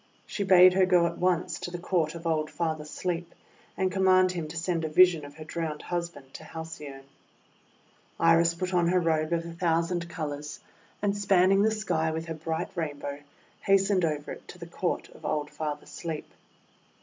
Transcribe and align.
She 0.25 0.43
bade 0.43 0.73
her 0.73 0.87
go 0.87 1.05
at 1.05 1.19
once 1.19 1.59
to 1.59 1.69
the 1.69 1.77
Court 1.77 2.15
of 2.15 2.25
old 2.25 2.49
Father 2.49 2.85
Sleep, 2.85 3.35
and 3.77 3.91
com 3.91 4.05
mand 4.05 4.31
him 4.31 4.47
to 4.47 4.57
send 4.57 4.83
a 4.83 4.89
vision 4.89 5.23
of 5.23 5.35
her 5.35 5.43
drowned 5.43 5.83
hus 5.83 6.09
band 6.09 6.33
to 6.33 6.43
Halcyone. 6.43 7.03
Iris 8.19 8.55
put 8.55 8.73
on 8.73 8.87
her 8.87 8.99
robe 8.99 9.31
of 9.31 9.45
a 9.45 9.53
thousand 9.53 10.09
colours, 10.09 10.59
and, 11.03 11.15
spanning 11.15 11.61
the 11.61 11.69
sky 11.69 12.09
with 12.09 12.25
her 12.25 12.33
bright 12.33 12.71
Rainbow, 12.75 13.19
hastened 13.61 14.03
over 14.03 14.31
it 14.31 14.47
to 14.47 14.57
the 14.57 14.65
Court 14.65 15.07
of 15.09 15.23
old 15.23 15.51
Father 15.51 15.85
Sleep. 15.85 16.25